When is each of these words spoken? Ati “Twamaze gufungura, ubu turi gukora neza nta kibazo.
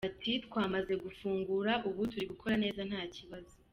Ati 0.09 0.31
“Twamaze 0.45 0.93
gufungura, 1.03 1.71
ubu 1.87 2.01
turi 2.11 2.25
gukora 2.31 2.55
neza 2.63 2.81
nta 2.89 3.01
kibazo. 3.15 3.53